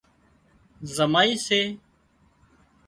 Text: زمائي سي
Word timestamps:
زمائي 0.95 1.35
سي 1.45 1.61